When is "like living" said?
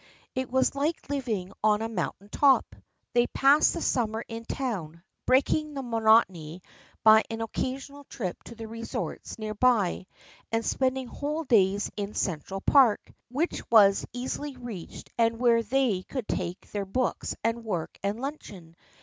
0.73-1.53